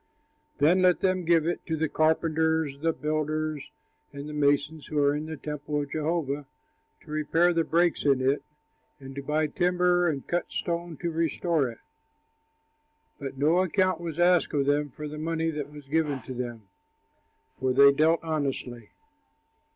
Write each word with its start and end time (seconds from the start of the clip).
Then 0.57 0.81
let 0.81 1.01
them 1.01 1.25
give 1.25 1.45
it 1.45 1.63
to 1.67 1.77
the 1.77 1.87
carpenters, 1.87 2.79
the 2.79 2.91
builders, 2.91 3.69
and 4.11 4.27
the 4.27 4.33
masons 4.33 4.87
who 4.87 4.97
are 4.97 5.15
in 5.15 5.27
the 5.27 5.37
temple 5.37 5.79
of 5.79 5.91
Jehovah, 5.91 6.47
to 7.01 7.11
repair 7.11 7.53
the 7.53 7.63
breaks 7.63 8.03
in 8.03 8.19
it 8.19 8.41
and 8.99 9.13
to 9.13 9.21
buy 9.21 9.45
timber 9.45 10.09
and 10.09 10.25
cut 10.25 10.49
stone 10.51 10.97
to 11.01 11.11
restore 11.11 11.69
it." 11.69 11.77
But 13.19 13.37
no 13.37 13.59
account 13.59 14.01
was 14.01 14.19
asked 14.19 14.55
of 14.55 14.65
them 14.65 14.89
for 14.89 15.07
the 15.07 15.19
money 15.19 15.51
that 15.51 15.71
was 15.71 15.87
given 15.87 16.23
to 16.23 16.33
them, 16.33 16.63
for 17.59 17.71
they 17.71 17.91
dealt 17.91 18.23
honestly. 18.23 18.89